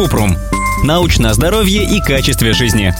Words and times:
Купрум. 0.00 0.34
Научное 0.82 1.34
здоровье 1.34 1.84
и 1.84 2.00
качестве 2.00 2.54
жизни. 2.54 2.94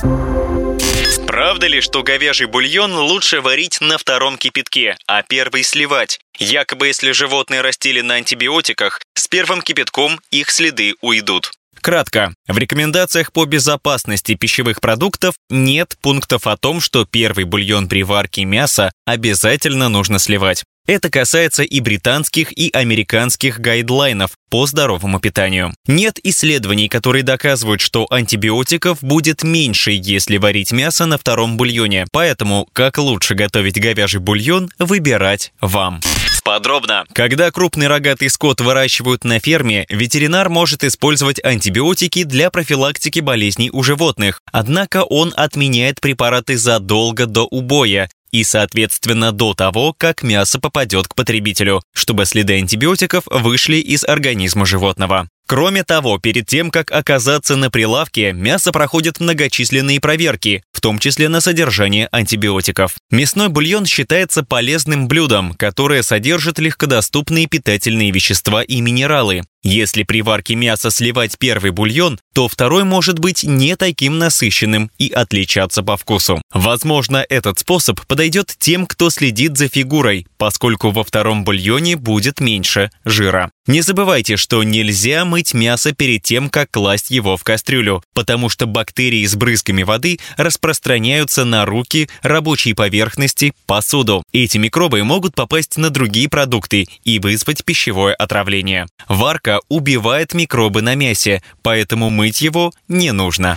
Правда 1.27 1.67
ли, 1.67 1.81
что 1.81 2.03
говяжий 2.03 2.47
бульон 2.47 2.95
лучше 2.95 3.41
варить 3.41 3.81
на 3.81 3.97
втором 3.97 4.37
кипятке, 4.37 4.99
а 5.07 5.23
первый 5.23 5.63
сливать? 5.63 6.21
Якобы 6.39 6.89
если 6.89 7.13
животные 7.13 7.63
растили 7.63 8.03
на 8.03 8.17
антибиотиках, 8.17 9.01
с 9.15 9.29
первым 9.29 9.63
кипятком 9.63 10.21
их 10.31 10.51
следы 10.51 10.93
уйдут. 11.01 11.53
Кратко. 11.81 12.35
В 12.47 12.59
рекомендациях 12.59 13.33
по 13.33 13.47
безопасности 13.47 14.35
пищевых 14.35 14.83
продуктов 14.83 15.37
нет 15.49 15.97
пунктов 16.03 16.47
о 16.47 16.59
том, 16.59 16.83
что 16.83 17.07
первый 17.07 17.45
бульон 17.45 17.89
при 17.89 18.03
варке 18.03 18.45
мяса 18.45 18.93
обязательно 19.07 19.89
нужно 19.89 20.19
сливать. 20.19 20.65
Это 20.87 21.09
касается 21.09 21.63
и 21.63 21.81
британских, 21.81 22.53
и 22.57 22.71
американских 22.73 23.61
гайдлайнов 23.61 24.33
по 24.51 24.67
здоровому 24.67 25.21
питанию. 25.21 25.73
Нет 25.87 26.19
исследований, 26.25 26.89
которые 26.89 27.23
доказывают, 27.23 27.81
что 27.81 28.07
антибиотиков 28.11 29.03
будет 29.03 29.45
меньше, 29.45 29.93
если 29.93 30.37
варить 30.37 30.73
мясо 30.73 31.07
на 31.07 31.17
втором 31.17 31.57
бульоне. 31.57 32.07
Поэтому, 32.11 32.69
как 32.73 32.99
лучше 32.99 33.35
готовить 33.35 33.81
говяжий 33.81 34.21
бульон, 34.21 34.71
выбирать 34.79 35.53
вам. 35.61 36.01
Подробно. 36.43 37.05
Когда 37.13 37.51
крупный 37.51 37.87
рогатый 37.87 38.29
скот 38.31 38.61
выращивают 38.61 39.25
на 39.25 39.39
ферме, 39.39 39.87
ветеринар 39.89 40.49
может 40.49 40.83
использовать 40.85 41.43
антибиотики 41.45 42.25
для 42.25 42.51
профилактики 42.51 43.21
болезней 43.21 43.71
у 43.71 43.83
животных. 43.83 44.41
Однако 44.51 45.05
он 45.05 45.33
отменяет 45.37 46.01
препараты 46.01 46.57
задолго 46.57 47.27
до 47.27 47.45
убоя, 47.45 48.09
и, 48.31 48.45
соответственно, 48.45 49.33
до 49.33 49.55
того, 49.55 49.95
как 49.97 50.23
мясо 50.23 50.61
попадет 50.61 51.09
к 51.09 51.15
потребителю, 51.15 51.83
чтобы 51.93 52.27
следы 52.27 52.59
антибиотиков 52.59 53.25
вышли 53.27 53.77
из 53.77 54.05
организма 54.05 54.67
животного. 54.67 55.29
Кроме 55.51 55.83
того, 55.83 56.19
перед 56.19 56.47
тем, 56.47 56.71
как 56.71 56.93
оказаться 56.93 57.57
на 57.57 57.73
прилавке, 57.73 58.33
мясо 58.33 58.71
проходит 58.71 59.19
многочисленные 59.19 59.99
проверки, 59.99 60.63
в 60.71 60.81
том 60.81 61.01
числе 61.01 61.29
на 61.29 61.41
содержание 61.41 62.09
антибиотиков. 62.13 62.95
Мясной 63.11 63.49
бульон 63.49 63.85
считается 63.85 64.45
полезным 64.45 65.09
блюдом, 65.09 65.55
которое 65.55 66.05
содержит 66.05 66.61
легкодоступные 66.61 67.49
питательные 67.49 68.13
вещества 68.13 68.63
и 68.63 68.81
минералы. 68.81 69.43
Если 69.63 70.05
при 70.05 70.23
варке 70.23 70.55
мяса 70.55 70.91
сливать 70.91 71.37
первый 71.39 71.71
бульон, 71.71 72.19
то 72.33 72.49
второй 72.49 72.85
может 72.85 73.19
быть 73.19 73.45
не 73.45 73.77
таким 73.77 74.19
насыщенным 74.19 74.91
и 74.99 75.11
отличаться 75.11 75.83
по 75.83 75.99
вкусу. 75.99 76.41
Возможно, 76.55 77.27
этот 77.29 77.59
способ 77.59 78.01
подойдет 78.07 78.55
тем, 78.59 78.87
кто 78.87 79.11
следит 79.11 79.59
за 79.59 79.69
фигурой, 79.69 80.27
поскольку 80.39 80.91
во 80.91 81.05
втором 81.05 81.45
бульоне 81.45 81.97
будет 81.97 82.41
меньше 82.41 82.91
жира. 83.05 83.51
Не 83.71 83.83
забывайте, 83.83 84.37
что 84.37 84.65
нельзя 84.65 85.25
мыть 85.25 85.55
мясо 85.55 85.93
перед 85.93 86.25
тем, 86.25 86.51
как 86.51 86.73
класть 86.73 87.13
его 87.13 87.37
в 87.37 87.45
кастрюлю, 87.45 88.03
потому 88.15 88.49
что 88.49 88.67
бактерии 88.67 89.25
с 89.25 89.37
брызгами 89.37 89.85
воды 89.85 90.19
распространяются 90.37 91.45
на 91.45 91.65
руки, 91.65 92.09
рабочие 92.23 92.75
поверхности, 92.75 93.53
посуду. 93.67 94.25
Эти 94.33 94.59
микробы 94.59 95.05
могут 95.05 95.37
попасть 95.37 95.77
на 95.77 95.91
другие 95.91 96.29
продукты 96.29 96.89
и 97.05 97.21
вызвать 97.21 97.65
пищевое 97.65 98.13
отравление. 98.13 98.89
Варка 99.07 99.61
убивает 99.69 100.35
микробы 100.35 100.83
на 100.83 100.97
мясе, 100.97 101.41
поэтому 101.63 102.11
мыть 102.11 102.41
его 102.41 102.73
не 102.89 103.13
нужно. 103.13 103.57